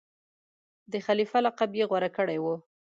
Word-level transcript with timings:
د 0.91 0.93
خلیفه 1.05 1.39
لقب 1.45 1.71
یې 1.79 1.85
غوره 1.89 2.09
کړی 2.17 2.37
وو. 2.43 2.55